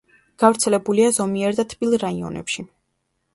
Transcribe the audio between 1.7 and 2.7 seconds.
თბილ რაიონებში.